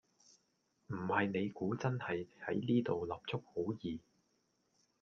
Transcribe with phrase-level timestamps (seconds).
[0.87, 3.99] 唔係你估真係喺呢度立足好易?